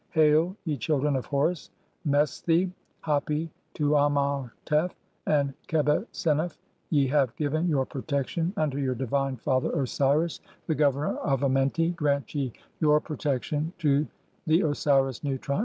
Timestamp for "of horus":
1.15-1.69